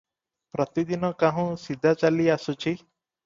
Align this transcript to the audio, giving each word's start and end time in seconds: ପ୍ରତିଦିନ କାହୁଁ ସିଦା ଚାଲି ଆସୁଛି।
ପ୍ରତିଦିନ 0.55 1.11
କାହୁଁ 1.23 1.45
ସିଦା 1.65 1.93
ଚାଲି 2.05 2.25
ଆସୁଛି। 2.37 2.75